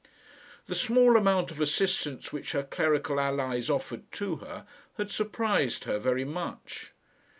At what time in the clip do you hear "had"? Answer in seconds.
4.97-5.11